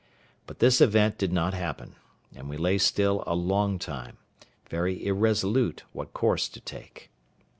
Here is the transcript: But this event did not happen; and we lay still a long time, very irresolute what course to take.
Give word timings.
But 0.47 0.57
this 0.57 0.81
event 0.81 1.19
did 1.19 1.31
not 1.31 1.53
happen; 1.53 1.93
and 2.33 2.49
we 2.49 2.57
lay 2.57 2.79
still 2.79 3.23
a 3.27 3.35
long 3.35 3.77
time, 3.77 4.17
very 4.67 5.05
irresolute 5.05 5.83
what 5.93 6.11
course 6.11 6.49
to 6.49 6.59
take. 6.59 7.11